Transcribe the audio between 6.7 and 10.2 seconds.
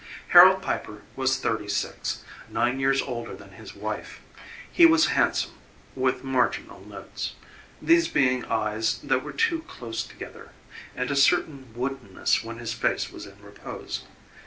notes: these being eyes that were too close